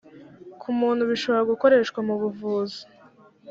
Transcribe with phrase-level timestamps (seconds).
[0.61, 2.81] ku muntu bishobora gukoreshwa mu buvuzi